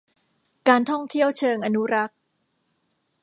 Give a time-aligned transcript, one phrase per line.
[0.69, 2.17] การท่องเที่ยวเชิงอนุรักษ์